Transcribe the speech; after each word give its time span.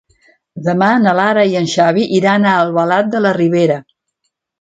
Demà 0.67 0.87
na 1.01 1.11
Lara 1.19 1.43
i 1.51 1.53
en 1.59 1.67
Xavi 1.73 2.05
iran 2.21 2.47
a 2.47 2.53
Albalat 2.63 3.13
de 3.17 3.21
la 3.27 3.35
Ribera. 3.39 3.77